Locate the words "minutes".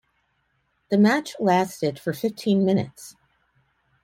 2.65-3.15